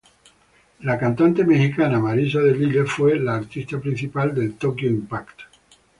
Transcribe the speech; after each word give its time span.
La 0.79 0.97
cantante 0.97 1.43
mexicana 1.45 1.99
Marisa 1.99 2.39
de 2.39 2.55
Lille 2.55 2.85
fue 2.87 3.19
la 3.19 3.35
artista 3.35 3.79
principal 3.79 4.33
del 4.33 4.55
Tokyo 4.57 4.87
Impact! 4.89 5.41